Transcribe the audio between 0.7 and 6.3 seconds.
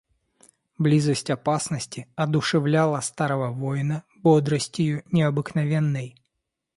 Близость опасности одушевляла старого воина бодростию необыкновенной.